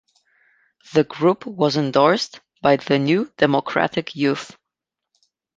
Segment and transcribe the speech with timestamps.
[0.93, 4.57] The group was endorsed by the New Democratic Youth.